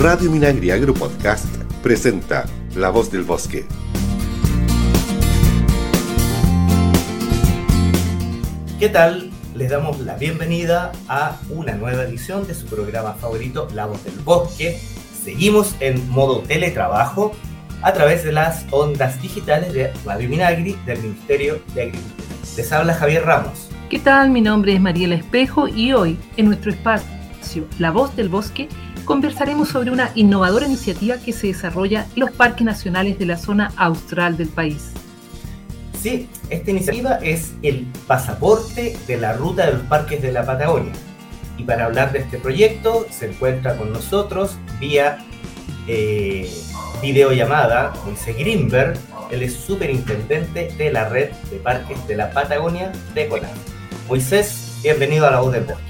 [0.00, 1.44] Radio Minagri Agro Podcast
[1.82, 3.66] presenta La Voz del Bosque.
[8.78, 9.30] ¿Qué tal?
[9.56, 14.14] Les damos la bienvenida a una nueva edición de su programa favorito, La Voz del
[14.20, 14.78] Bosque.
[15.24, 17.32] Seguimos en modo teletrabajo
[17.82, 22.28] a través de las ondas digitales de Radio Minagri del Ministerio de Agricultura.
[22.56, 23.68] Les habla Javier Ramos.
[23.90, 24.30] ¿Qué tal?
[24.30, 27.18] Mi nombre es Mariela Espejo y hoy, en nuestro espacio
[27.78, 28.68] La Voz del Bosque,
[29.08, 33.72] conversaremos sobre una innovadora iniciativa que se desarrolla en los parques nacionales de la zona
[33.78, 34.92] austral del país.
[35.98, 40.92] Sí, esta iniciativa es el pasaporte de la ruta de los parques de la Patagonia.
[41.56, 45.24] Y para hablar de este proyecto se encuentra con nosotros vía
[45.86, 46.52] eh,
[47.00, 48.98] videollamada Moisés Grimberg,
[49.30, 53.50] él es superintendente de la red de parques de la Patagonia de Conan.
[54.06, 55.87] Moisés, bienvenido a la voz del bosque.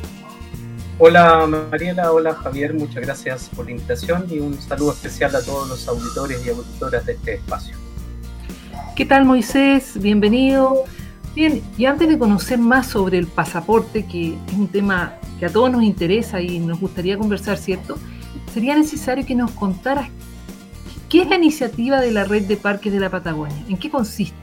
[1.01, 5.69] Hola Mariela, hola Javier, muchas gracias por la invitación y un saludo especial a todos
[5.69, 7.77] los auditores y auditoras de este espacio.
[8.97, 9.93] ¿Qué tal Moisés?
[10.03, 10.87] Bienvenido.
[11.37, 15.51] Bien, y antes de conocer más sobre el pasaporte, que es un tema que a
[15.51, 17.97] todos nos interesa y nos gustaría conversar, ¿cierto?
[18.53, 20.09] Sería necesario que nos contaras
[21.09, 24.35] qué es la iniciativa de la Red de Parques de la Patagonia, en qué consiste.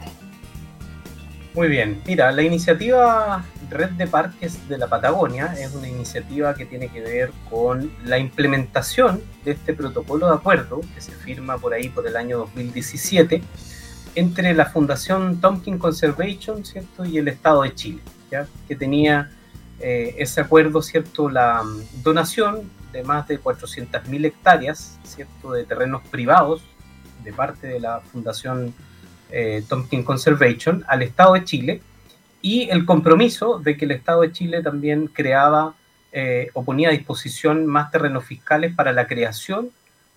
[1.53, 6.66] Muy bien, mira, la iniciativa Red de Parques de la Patagonia es una iniciativa que
[6.66, 11.74] tiene que ver con la implementación de este protocolo de acuerdo que se firma por
[11.74, 13.42] ahí por el año 2017
[14.16, 17.06] entre la Fundación Tompkins Conservation ¿cierto?
[17.06, 18.48] y el Estado de Chile, ¿ya?
[18.68, 19.30] que tenía
[19.80, 21.30] eh, ese acuerdo, ¿cierto?
[21.30, 25.52] la mm, donación de más de 400.000 hectáreas ¿cierto?
[25.52, 26.64] de terrenos privados
[27.24, 28.74] de parte de la Fundación
[29.32, 31.82] eh, Tompkins Conservation al Estado de Chile
[32.46, 35.74] y el compromiso de que el Estado de Chile también creaba
[36.12, 39.72] eh, o ponía a disposición más terrenos fiscales para la creación,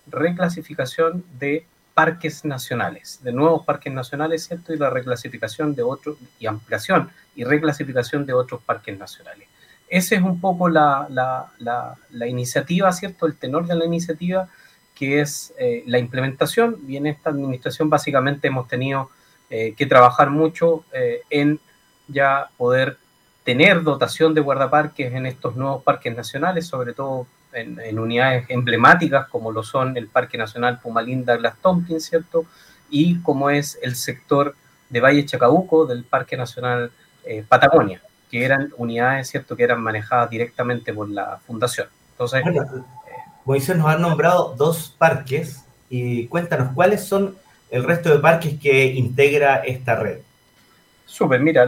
[0.05, 4.75] reclasificación de parques nacionales, de nuevos parques nacionales, ¿cierto?
[4.75, 9.47] Y la reclasificación de otros, y ampliación y reclasificación de otros parques nacionales.
[9.87, 13.25] Esa es un poco la, la, iniciativa, ¿cierto?
[13.25, 14.47] El tenor de la iniciativa,
[14.93, 16.77] que es eh, la implementación.
[16.87, 19.09] Y en esta administración básicamente hemos tenido
[19.49, 20.85] eh, que trabajar mucho
[21.31, 21.59] en
[22.09, 22.97] ya poder
[23.43, 29.51] tener dotación de guardaparques en estos nuevos parques nacionales, sobre todo en, unidades emblemáticas como
[29.51, 32.45] lo son el Parque Nacional Pumalinda Glass Tompkins, ¿cierto?
[32.89, 34.55] Y como es el sector
[34.89, 36.91] de Valle Chacabuco del Parque Nacional
[37.23, 41.87] eh, Patagonia, que eran unidades, ¿cierto?, que eran manejadas directamente por la Fundación.
[42.11, 42.85] Entonces, bueno,
[43.45, 47.35] Moisés nos ha nombrado dos parques y cuéntanos cuáles son
[47.71, 50.19] el resto de parques que integra esta red.
[51.09, 51.63] Súper, mira,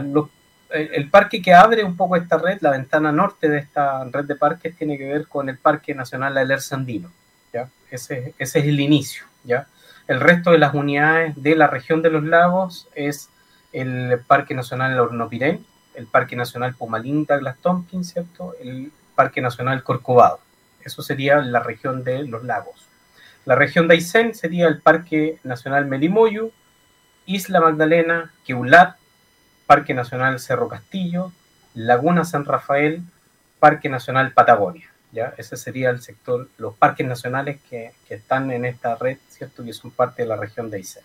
[0.70, 4.36] el, parque que abre un poco esta red, la ventana norte de esta red de
[4.36, 7.10] parques, tiene que ver con el Parque Nacional Aler Sandino.
[7.52, 7.68] ¿ya?
[7.90, 9.24] Ese, es el inicio.
[9.42, 9.66] ¿ya?
[10.06, 13.30] El resto de las unidades de la región de los lagos es
[13.72, 15.66] el Parque Nacional Hornopirén,
[15.96, 18.54] el Parque Nacional Pumalinta Glass Tompkins, ¿cierto?
[18.60, 20.38] el Parque Nacional Corcovado.
[20.84, 22.86] Eso sería la región de los lagos.
[23.44, 26.52] La región de Aysén sería el Parque Nacional Melimoyu,
[27.26, 29.01] Isla Magdalena, Queulat,
[29.72, 31.32] Parque Nacional Cerro Castillo,
[31.72, 33.00] Laguna San Rafael,
[33.58, 34.92] Parque Nacional Patagonia.
[35.12, 35.32] ¿ya?
[35.38, 39.64] Ese sería el sector, los parques nacionales que, están en esta red, ¿cierto?
[39.64, 41.04] Que son parte de la región de Aysén.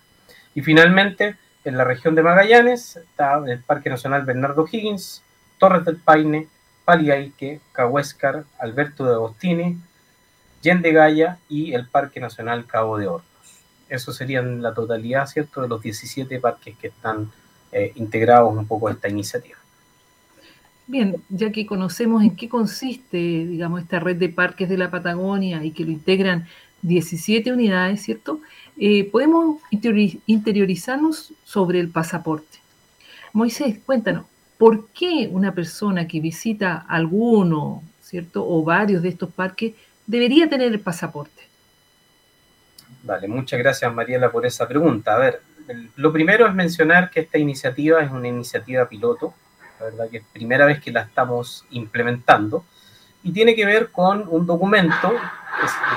[0.54, 5.24] Y finalmente, en la región de Magallanes está el Parque Nacional Bernardo Higgins,
[5.60, 6.50] Torres del Paine,
[6.84, 9.78] Paliaique, Cahuéscar, Alberto de Agostini,
[10.62, 13.64] Yende Gaya y el Parque Nacional Cabo de Hornos.
[13.88, 17.32] Eso serían la totalidad, ¿cierto?, de los 17 parques que están
[17.72, 19.58] eh, integrados un poco a esta iniciativa.
[20.88, 25.64] Bien, ya que conocemos en qué consiste, digamos, esta red de parques de la Patagonia
[25.64, 26.48] y que lo integran
[26.82, 28.40] 17 unidades, ¿cierto?
[28.78, 32.60] Eh, podemos interiorizarnos sobre el pasaporte.
[33.34, 34.26] Moisés, cuéntanos,
[34.58, 38.48] ¿por qué una persona que visita alguno, ¿cierto?
[38.48, 39.74] O varios de estos parques
[40.06, 41.44] debería tener el pasaporte?
[43.04, 45.16] Vale, muchas gracias Mariela por esa pregunta.
[45.16, 45.42] A ver,
[45.96, 49.34] lo primero es mencionar que esta iniciativa es una iniciativa piloto,
[49.80, 52.66] la verdad que es primera vez que la estamos implementando,
[53.24, 55.14] y tiene que ver con un documento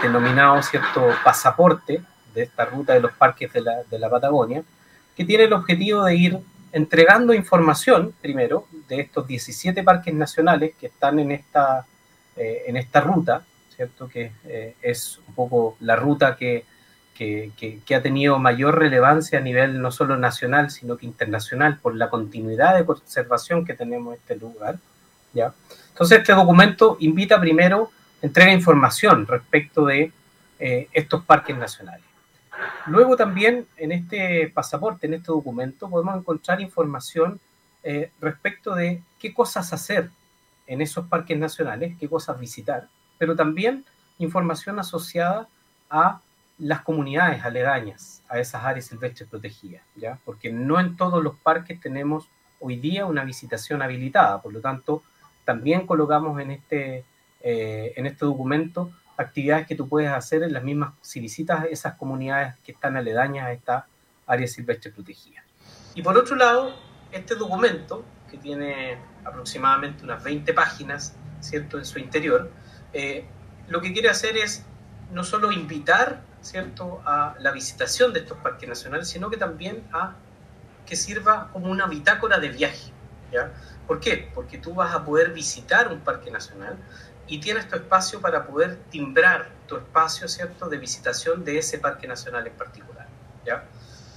[0.02, 2.02] denominado cierto pasaporte
[2.34, 4.62] de esta ruta de los parques de la, de la Patagonia,
[5.16, 6.38] que tiene el objetivo de ir
[6.72, 11.84] entregando información, primero, de estos 17 parques nacionales que están en esta,
[12.36, 13.44] eh, en esta ruta,
[13.74, 14.08] ¿cierto?
[14.08, 16.64] Que eh, es un poco la ruta que
[17.20, 22.08] que, ha tenido mayor relevancia a nivel no solo nacional, sino que internacional, por la
[22.08, 24.78] continuidad de conservación que tenemos en este lugar.
[25.34, 25.52] ¿ya?
[25.90, 27.90] Entonces, este documento invita primero,
[28.22, 30.12] entrega información respecto de
[30.58, 32.04] estos parques nacionales.
[32.86, 37.38] Luego también en este pasaporte, en este documento, podemos encontrar información
[38.20, 40.10] respecto de qué cosas hacer
[40.66, 42.88] en esos parques nacionales, qué cosas visitar,
[43.18, 43.84] pero también
[44.18, 45.48] información asociada
[45.90, 46.20] a
[46.60, 50.18] las comunidades aledañas a esas áreas silvestres protegidas, ¿ya?
[50.24, 52.28] Porque no en todos los parques tenemos
[52.60, 55.02] hoy día una visitación habilitada, por lo tanto,
[55.44, 57.04] también colocamos en este,
[57.40, 61.94] eh, en este documento actividades que tú puedes hacer en las mismas, si visitas esas
[61.94, 63.86] comunidades que están aledañas a esta
[64.26, 65.42] área silvestre protegida.
[65.94, 66.74] Y por otro lado,
[67.12, 72.50] este documento, que tiene aproximadamente unas 20 páginas, ¿cierto?, en su interior,
[72.92, 73.24] eh,
[73.68, 74.64] lo que quiere hacer es
[75.12, 77.02] no solo invitar ¿cierto?
[77.04, 80.14] a la visitación de estos parques nacionales, sino que también a
[80.86, 82.92] que sirva como una bitácora de viaje.
[83.32, 83.52] ¿ya?
[83.86, 84.30] ¿Por qué?
[84.34, 86.76] Porque tú vas a poder visitar un parque nacional
[87.26, 90.68] y tienes tu espacio para poder timbrar tu espacio ¿cierto?
[90.68, 93.06] de visitación de ese parque nacional en particular.
[93.44, 93.64] ¿ya?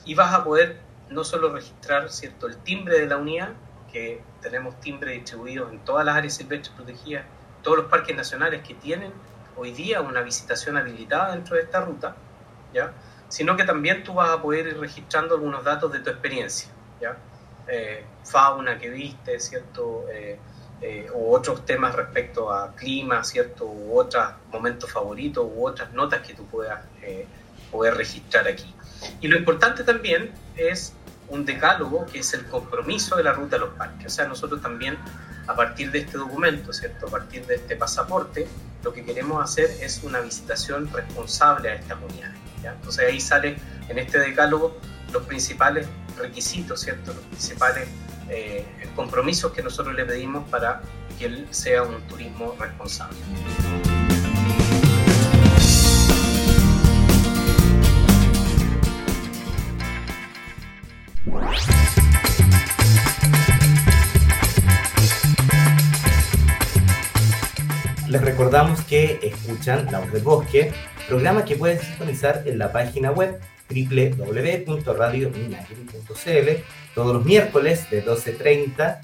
[0.06, 0.80] Y vas a poder
[1.10, 2.48] no solo registrar ¿cierto?
[2.48, 3.50] el timbre de la unidad,
[3.92, 7.26] que tenemos timbre distribuidos en todas las áreas silvestres protegidas,
[7.62, 9.14] todos los parques nacionales que tienen
[9.56, 12.16] hoy día una visitación habilitada dentro de esta ruta,
[12.74, 12.94] ¿ya?
[13.34, 16.70] sino que también tú vas a poder ir registrando algunos datos de tu experiencia,
[17.02, 17.18] ¿ya?
[17.68, 20.06] Eh, fauna que viste, ¿cierto?
[20.12, 20.38] Eh,
[20.82, 23.66] eh, u otros temas respecto a clima, ¿cierto?
[23.66, 26.84] U otros momentos favoritos, u otras notas que tú puedas
[27.72, 28.72] poder registrar aquí.
[29.20, 30.94] Y lo importante también es
[31.30, 34.06] un decálogo que es el compromiso de la ruta a los parques.
[34.06, 34.96] O sea, nosotros también
[35.48, 37.08] a partir de este documento, ¿cierto?
[37.08, 38.48] A partir de este pasaporte,
[38.84, 42.32] lo que queremos hacer es una visitación responsable a esta comunidad.
[42.64, 43.58] Entonces ahí sale
[43.90, 44.78] en este decálogo
[45.12, 45.88] los principales
[46.18, 47.14] requisitos, ¿cierto?
[47.14, 47.88] Los principales
[48.30, 50.82] eh, compromisos que nosotros le pedimos para
[51.18, 53.18] que él sea un turismo responsable.
[68.14, 70.72] Les recordamos que escuchan La Voz del Bosque,
[71.08, 73.40] programa que pueden sintonizar en la página web
[73.70, 76.64] www.radiominagri.cl
[76.94, 79.00] todos los miércoles de 12.30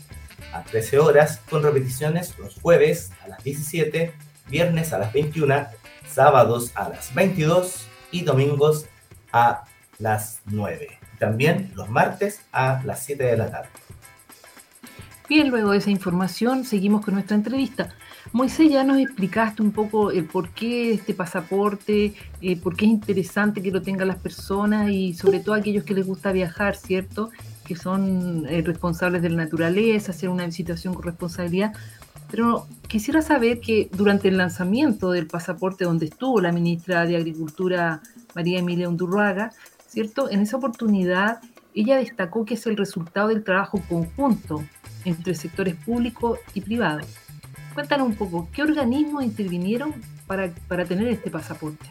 [0.54, 4.14] a 13 horas, con repeticiones los jueves a las 17,
[4.48, 5.66] viernes a las 21,
[6.08, 8.86] sábados a las 22 y domingos
[9.32, 9.64] a
[9.98, 11.00] las 9.
[11.18, 13.70] También los martes a las 7 de la tarde.
[15.28, 17.96] Bien, luego de esa información seguimos con nuestra entrevista.
[18.32, 22.92] Moisés, ya nos explicaste un poco el por qué este pasaporte, eh, por qué es
[22.92, 27.32] interesante que lo tengan las personas y sobre todo aquellos que les gusta viajar, ¿cierto?
[27.66, 31.74] Que son eh, responsables de la naturaleza, hacer una visitación con responsabilidad.
[32.30, 38.02] Pero quisiera saber que durante el lanzamiento del pasaporte donde estuvo la ministra de Agricultura
[38.36, 39.52] María Emilia Undurraga,
[39.88, 40.30] ¿cierto?
[40.30, 41.40] En esa oportunidad
[41.74, 44.64] ella destacó que es el resultado del trabajo conjunto
[45.06, 47.08] entre sectores públicos y privados
[47.74, 49.94] Cuéntanos un poco, ¿qué organismos intervinieron
[50.28, 51.86] para, para tener este pasaporte?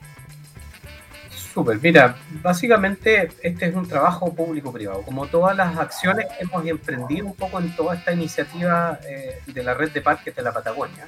[1.30, 7.26] Súper, mira, básicamente este es un trabajo público-privado, como todas las acciones que hemos emprendido
[7.26, 11.06] un poco en toda esta iniciativa eh, de la red de parques de la Patagonia.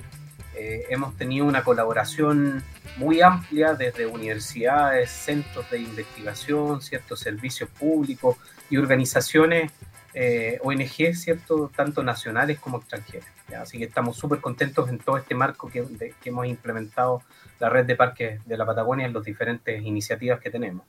[0.56, 2.62] Eh, hemos tenido una colaboración
[2.96, 8.36] muy amplia desde universidades, centros de investigación, ciertos servicios públicos
[8.68, 9.70] y organizaciones
[10.12, 11.70] eh, ONG, ¿cierto?
[11.74, 13.28] Tanto nacionales como extranjeras.
[13.56, 15.86] Así que estamos súper contentos en todo este marco que,
[16.24, 17.22] hemos implementado
[17.60, 20.86] la red de parques de la Patagonia en las diferentes iniciativas que tenemos.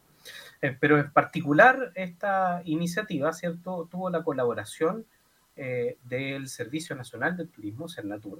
[0.61, 3.87] Eh, pero en particular esta iniciativa, ¿cierto?
[3.91, 5.05] Tuvo la colaboración
[5.55, 8.39] eh, del Servicio Nacional del Turismo, Cernatur,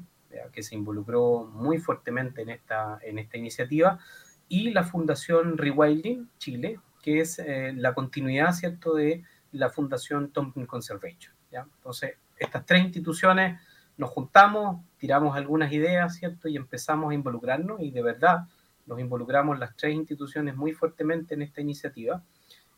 [0.54, 4.00] que se involucró muy fuertemente en esta, en esta iniciativa,
[4.48, 7.42] y la Fundación Rewilding Chile, que es
[7.76, 11.34] la continuidad, ¿cierto?, de la Fundación Thompson Conservation.
[11.52, 11.68] ¿ya?
[11.78, 13.60] Entonces, estas tres instituciones
[13.98, 16.48] nos juntamos, tiramos algunas ideas, ¿cierto?
[16.48, 18.48] Y empezamos a involucrarnos y de verdad
[18.86, 22.24] nos involucramos las tres instituciones muy fuertemente en esta iniciativa.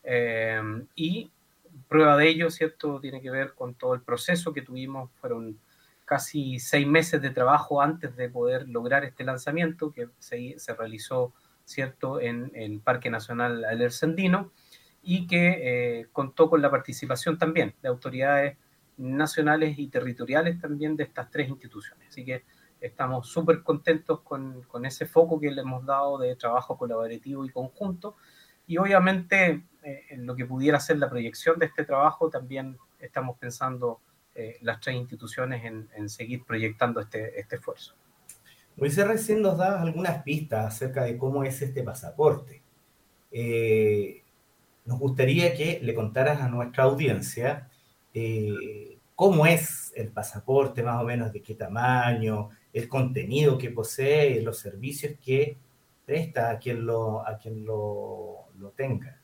[0.03, 0.61] Eh,
[0.95, 1.31] y
[1.87, 2.99] prueba de ello, ¿cierto?
[2.99, 5.57] Tiene que ver con todo el proceso que tuvimos, fueron
[6.05, 11.33] casi seis meses de trabajo antes de poder lograr este lanzamiento que se, se realizó,
[11.63, 14.51] ¿cierto?, en el Parque Nacional Aler Sandino
[15.03, 18.57] y que eh, contó con la participación también de autoridades
[18.97, 22.07] nacionales y territoriales también de estas tres instituciones.
[22.07, 22.43] Así que
[22.79, 27.49] estamos súper contentos con, con, ese foco que le hemos dado de trabajo colaborativo y
[27.49, 28.15] conjunto.
[28.65, 33.37] Y obviamente eh, en lo que pudiera ser la proyección de este trabajo, también estamos
[33.37, 33.99] pensando
[34.35, 37.95] eh, las tres instituciones en, en, seguir proyectando este, este esfuerzo.
[38.77, 42.63] Moisés recién nos da algunas pistas acerca de cómo es este pasaporte.
[43.31, 44.22] Eh,
[44.85, 47.69] nos gustaría que le contaras a nuestra audiencia
[48.13, 54.41] eh, cómo es el pasaporte, más o menos de qué tamaño, el contenido que posee,
[54.41, 55.57] los servicios que
[56.05, 59.19] presta a quien lo, a quien lo, tenga.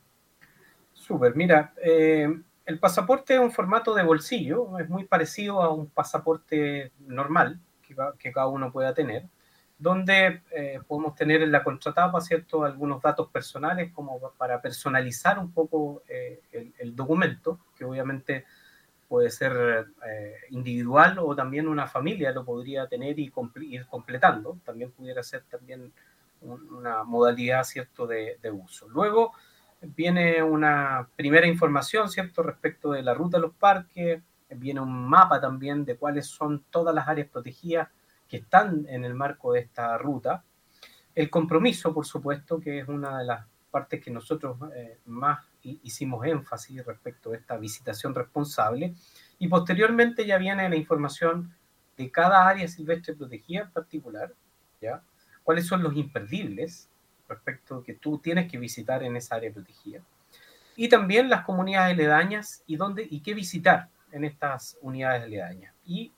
[0.93, 2.27] Súper, mira, eh,
[2.65, 7.59] el pasaporte es un formato de bolsillo, es muy parecido a un pasaporte normal
[8.19, 9.25] que cada uno pueda tener
[9.79, 15.53] donde eh, podemos tener en la contratapa, ¿cierto?, algunos datos personales como para personalizar un
[15.53, 16.41] poco eh,
[16.77, 18.45] el, documento, que obviamente
[19.07, 23.31] puede ser eh, individual o también una familia lo podría tener y
[23.61, 25.93] ir completando, también pudiera ser también
[26.41, 28.89] una modalidad, ¿cierto?, de, de, uso.
[28.89, 29.31] Luego
[29.81, 35.39] viene una primera información, ¿cierto?, respecto de la ruta de los parques, viene un mapa
[35.39, 37.87] también de cuáles son todas las áreas protegidas
[38.29, 40.43] que están en el marco de esta ruta.
[41.15, 46.25] El compromiso, por supuesto, que es una de las partes que nosotros eh, más hicimos
[46.25, 48.93] énfasis respecto a esta visitación responsable.
[49.39, 51.53] Y posteriormente ya viene la información
[51.97, 54.33] de cada área silvestre protegida en particular,
[54.79, 55.03] ¿ya?
[55.43, 56.89] cuáles son los imperdibles
[57.27, 60.01] respecto que tú tienes que visitar en esa área protegida.
[60.75, 65.73] Y también las comunidades aledañas y, dónde, y qué visitar en estas unidades aledañas.
[65.85, 66.13] Y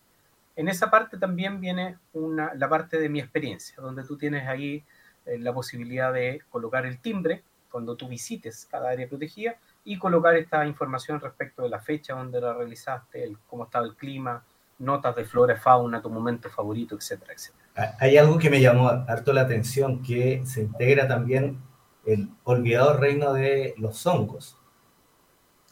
[0.61, 4.85] en esa parte también viene una, la parte de mi experiencia, donde tú tienes ahí
[5.25, 7.41] eh, la posibilidad de colocar el timbre
[7.71, 12.39] cuando tú visites cada área protegida y colocar esta información respecto de la fecha donde
[12.39, 14.43] la realizaste, el, cómo estaba el clima,
[14.77, 17.65] notas de flora, fauna, tu momento favorito, etcétera, etcétera.
[17.75, 21.59] Ah, hay algo que me llamó harto la atención, que se integra también
[22.05, 24.59] el olvidado reino de los hongos.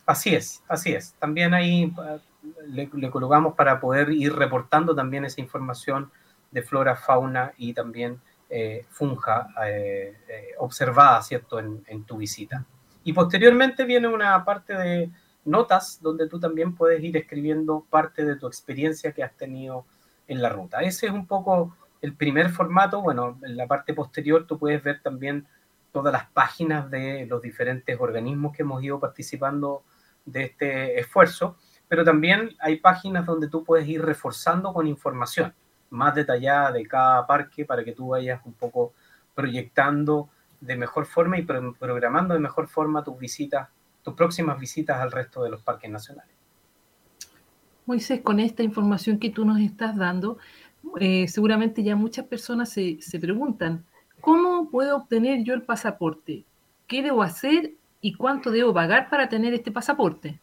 [0.08, 1.14] Así es, así es.
[1.20, 1.94] También hay
[2.68, 6.12] le, colocamos para poder ir reportando también esa información
[6.52, 12.66] de flora, fauna y también eh, funja eh, eh, observada, ¿cierto?, en, en, tu visita.
[13.04, 15.12] Y posteriormente viene una parte de
[15.46, 19.86] notas donde tú también puedes ir escribiendo parte de tu experiencia que has tenido
[20.28, 20.82] en la ruta.
[20.82, 23.02] Ese es un poco el primer formato.
[23.02, 25.48] Bueno, en la parte posterior tú puedes ver también
[25.92, 29.84] todas las páginas de los diferentes organismos que hemos ido participando
[30.26, 31.58] de este esfuerzo
[31.90, 35.54] pero también hay páginas donde tú puedes ir reforzando con información
[35.90, 38.94] más detallada de cada parque para que tú vayas un poco
[39.34, 40.30] proyectando
[40.62, 43.70] de mejor forma y programando de mejor forma tus visitas,
[44.04, 46.32] tus próximas visitas al resto de los parques nacionales.
[47.88, 50.38] Moisés, con esta información que tú nos estás dando,
[51.00, 53.84] eh, seguramente ya muchas personas se, se preguntan,
[54.22, 56.46] ¿cómo puedo obtener yo el pasaporte?
[56.86, 60.40] ¿Qué debo hacer y cuánto debo pagar para tener este pasaporte?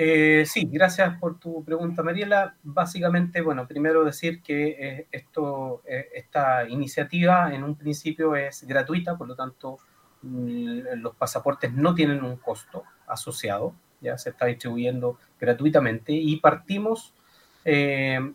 [0.00, 2.54] Eh, sí, gracias por tu pregunta, Mariela.
[2.62, 9.18] Básicamente, bueno, primero decir que eh, esto, eh, esta iniciativa en un principio es gratuita,
[9.18, 9.78] por lo tanto,
[10.22, 17.12] mm, los pasaportes no tienen un costo asociado, ya se está distribuyendo gratuitamente y partimos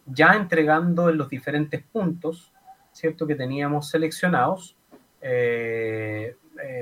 [0.05, 2.51] ya entregando en los diferentes puntos,
[2.91, 3.25] ¿cierto?
[3.25, 4.75] Que teníamos seleccionados.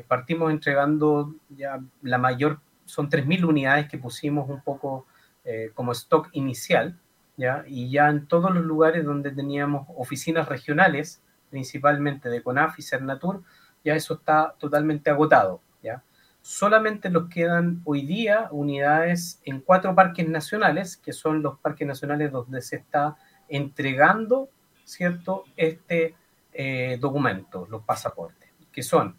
[0.07, 2.59] partimos entregando ya la mayor
[2.91, 5.07] son 3.000 unidades que pusimos un poco
[5.45, 6.99] eh, como stock inicial,
[7.37, 7.63] ¿ya?
[7.65, 13.43] Y ya en todos los lugares donde teníamos oficinas regionales, principalmente de CONAF y Cernatur,
[13.85, 16.03] ya eso está totalmente agotado, ¿ya?
[16.41, 22.29] Solamente nos quedan hoy día unidades en cuatro parques nacionales, que son los parques nacionales
[22.29, 23.15] donde se está
[23.47, 24.49] entregando,
[24.83, 26.15] ¿cierto?, este
[26.51, 29.15] eh, documento, los pasaportes, que son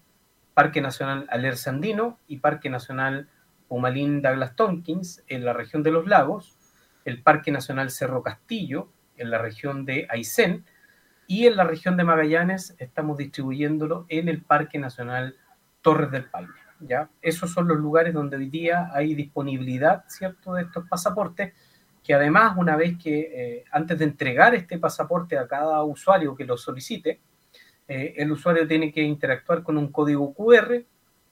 [0.52, 3.30] Parque Nacional Alerce Andino y Parque Nacional
[3.72, 6.58] Humalín Douglas Tompkins en la región de los lagos,
[7.06, 10.66] el Parque Nacional Cerro Castillo en la región de Aysén
[11.26, 15.36] y en la región de Magallanes estamos distribuyéndolo en el Parque Nacional
[15.80, 16.52] Torres del Paine.
[16.80, 17.08] ¿ya?
[17.22, 20.52] Esos son los lugares donde hoy día hay disponibilidad ¿cierto?
[20.52, 21.54] de estos pasaportes
[22.04, 26.44] que además una vez que eh, antes de entregar este pasaporte a cada usuario que
[26.44, 27.20] lo solicite,
[27.88, 30.84] eh, el usuario tiene que interactuar con un código QR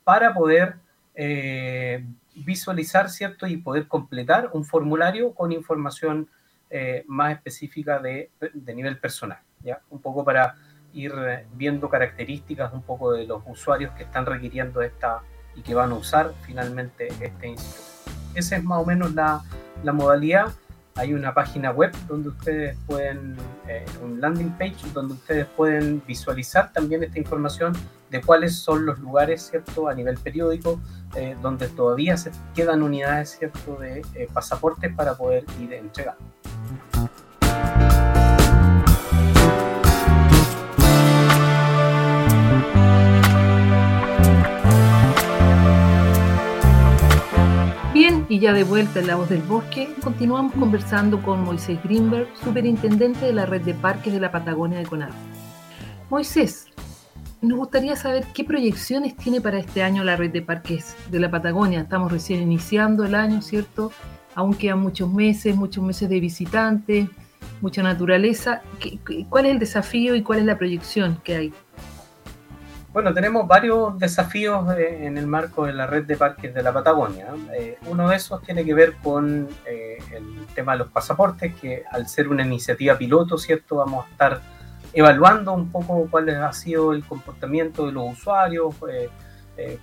[0.04, 0.76] para poder
[1.14, 3.46] eh, visualizar, ¿cierto?
[3.46, 6.28] Y poder completar un formulario con información
[6.70, 8.30] eh, más específica de,
[8.74, 9.80] nivel personal, ¿ya?
[9.90, 10.56] Un poco para
[10.92, 11.12] ir
[11.54, 15.22] viendo características un poco de los usuarios que están requiriendo esta
[15.54, 18.10] y que van a usar finalmente este instituto.
[18.34, 19.42] Esa es más o menos la
[19.92, 20.52] modalidad.
[20.96, 23.36] Hay una página web donde ustedes pueden,
[23.68, 27.72] eh, un landing page donde ustedes pueden visualizar también esta información
[28.10, 30.80] de cuáles son los lugares, ¿cierto?, a nivel periódico,
[31.14, 36.20] eh, donde todavía se quedan unidades, ¿cierto?, de eh, pasaportes para poder ir entregando.
[48.40, 53.34] Ya de vuelta en La Voz del Bosque, continuamos conversando con Moisés Greenberg, superintendente de
[53.34, 55.14] la red de parques de la Patagonia de CONAF.
[56.08, 56.64] Moisés,
[57.42, 61.30] nos gustaría saber qué proyecciones tiene para este año la red de parques de la
[61.30, 61.80] Patagonia.
[61.80, 63.92] Estamos recién iniciando el año, ¿cierto?
[64.34, 67.10] Aún quedan muchos meses, muchos meses de visitantes,
[67.60, 68.62] mucha naturaleza.
[69.28, 71.52] ¿Cuál es el desafío y cuál es la proyección que hay?
[72.92, 76.72] Bueno, tenemos varios desafíos eh, en el marco de la red de parques de la
[76.72, 77.28] Patagonia.
[77.54, 81.84] Eh, uno de esos tiene que ver con eh, el tema de los pasaportes, que
[81.88, 83.76] al ser una iniciativa piloto, ¿cierto?
[83.76, 84.40] Vamos a estar
[84.92, 88.74] evaluando un poco cuál ha sido el comportamiento de los usuarios,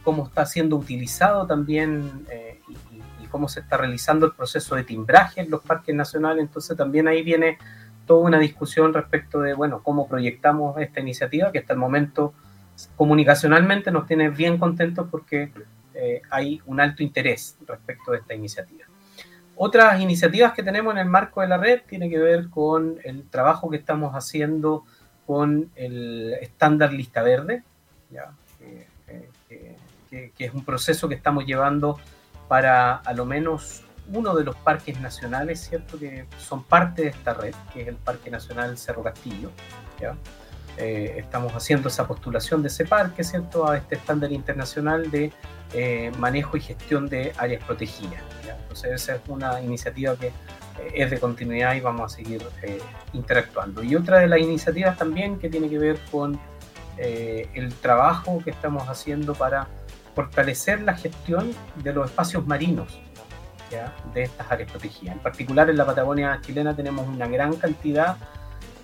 [0.03, 2.25] cómo está siendo utilizado también
[3.21, 6.41] y, cómo se está realizando el proceso de timbraje en los parques nacionales.
[6.41, 7.57] Entonces también ahí viene
[8.05, 12.33] toda una discusión respecto de, bueno, cómo proyectamos esta iniciativa, que hasta el momento
[12.95, 15.51] comunicacionalmente nos tiene bien contentos porque
[15.93, 18.85] eh, hay un alto interés respecto de esta iniciativa.
[19.55, 23.27] Otras iniciativas que tenemos en el marco de la red tiene que ver con el
[23.27, 24.85] trabajo que estamos haciendo
[25.25, 27.63] con el estándar lista verde,
[30.09, 31.99] que, es un proceso que estamos llevando
[32.47, 35.99] para a lo menos uno de los parques nacionales, ¿cierto?
[35.99, 39.51] Que son parte de esta red, que es el Parque Nacional Cerro Castillo.
[39.99, 40.15] ¿ya?
[40.77, 45.33] Eh, estamos haciendo esa postulación de ese parque, ¿cierto?, a este estándar internacional de
[45.73, 48.21] eh, manejo y gestión de áreas protegidas.
[48.61, 50.33] Entonces, esa es una iniciativa que eh,
[50.93, 52.43] es de continuidad y vamos a seguir
[53.13, 53.81] interactuando.
[53.81, 56.39] Y otra de las iniciativas también que tiene que ver con
[56.97, 59.67] el trabajo que estamos haciendo para
[60.15, 62.99] fortalecer la gestión de los espacios marinos
[64.15, 65.15] de estas áreas protegidas.
[65.15, 68.17] En particular en la Patagonia chilena tenemos una gran cantidad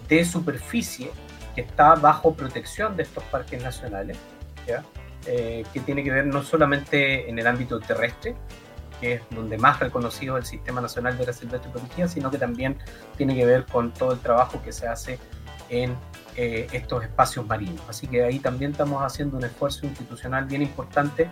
[0.07, 1.09] de superficie
[1.55, 4.17] que está bajo protección de estos parques nacionales,
[5.25, 8.35] eh, que tiene que ver no solamente en el ámbito terrestre,
[8.99, 12.77] que es donde más reconocido el Sistema Nacional de Reserva y Protegida, sino que también
[13.17, 15.19] tiene que ver con todo el trabajo que se hace
[15.69, 15.95] en
[16.35, 17.81] eh, estos espacios marinos.
[17.87, 21.29] Así que ahí también estamos haciendo un esfuerzo institucional bien importante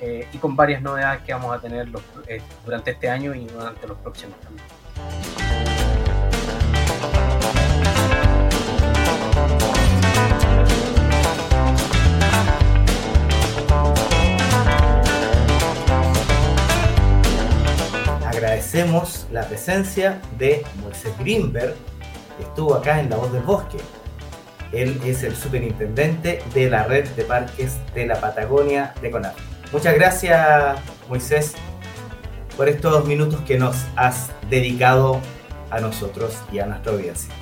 [0.00, 1.88] eh, y con varias novedades que vamos a tener
[2.64, 4.81] durante este año y durante los próximos también.
[18.82, 21.74] Agradecemos la presencia de Moisés Greenberg,
[22.36, 23.78] que estuvo acá en La Voz del Bosque.
[24.72, 29.36] Él es el superintendente de la red de parques de la Patagonia de CONAF.
[29.72, 31.52] Muchas gracias, Moisés,
[32.56, 35.20] por estos minutos que nos has dedicado
[35.70, 37.32] a nosotros y a nuestra audiencia.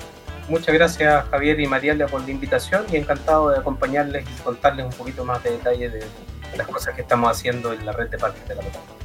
[0.47, 4.93] Muchas gracias, Javier y Mariela, por la invitación y encantado de acompañarles y contarles un
[4.93, 6.05] poquito más de detalle de
[6.55, 9.00] las cosas que estamos haciendo en la red de parques de la Patagonia.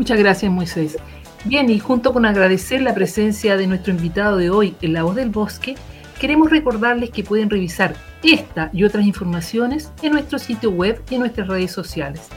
[0.00, 0.96] Muchas gracias, Moisés.
[1.44, 5.14] Bien, y junto con agradecer la presencia de nuestro invitado de hoy en La Voz
[5.14, 5.74] del Bosque,
[6.18, 11.20] queremos recordarles que pueden revisar esta y otras informaciones en nuestro sitio web y en
[11.20, 12.28] nuestras redes sociales.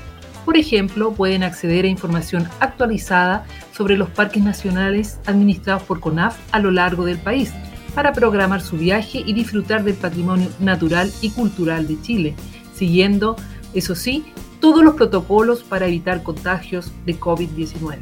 [0.44, 6.60] Por ejemplo, pueden acceder a información actualizada sobre los parques nacionales administrados por CONAF a
[6.60, 7.54] lo largo del país,
[7.96, 12.36] para programar su viaje y disfrutar del patrimonio natural y cultural de Chile,
[12.76, 13.38] siguiendo,
[13.74, 14.26] eso sí,
[14.64, 17.98] todos los protocolos para evitar contagios de COVID-19.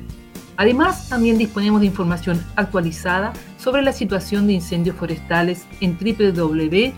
[0.58, 6.93] Además, también disponemos de información actualizada sobre la situación de incendios forestales en www.conaf.cl.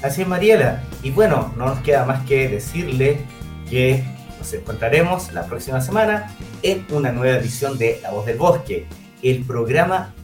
[0.00, 0.84] Así es, Mariela.
[1.02, 3.18] Y bueno, no nos queda más que decirle
[3.68, 4.04] que
[4.38, 8.86] nos encontraremos la próxima semana en una nueva edición de La Voz del Bosque,
[9.24, 10.14] el programa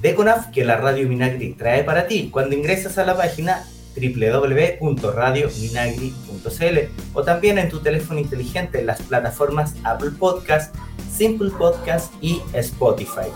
[0.00, 2.30] de CONAF que la Radio Minagri trae para ti.
[2.32, 6.78] Cuando ingresas a la página www.radiominagri.cl
[7.14, 10.74] o también en tu teléfono inteligente en las plataformas Apple Podcast,
[11.10, 13.28] Simple Podcast y Spotify.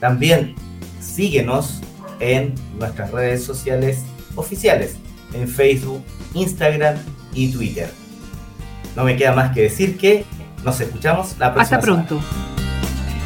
[0.00, 0.54] También
[1.00, 1.80] síguenos
[2.20, 4.04] en nuestras redes sociales
[4.36, 4.96] oficiales,
[5.32, 6.96] en Facebook, Instagram
[7.34, 7.90] y Twitter.
[8.96, 10.24] No me queda más que decir que
[10.64, 12.20] nos escuchamos la próxima Hasta pronto.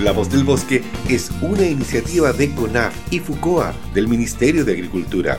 [0.00, 5.38] La Voz del Bosque es una iniciativa de CONAF y FUCOA del Ministerio de Agricultura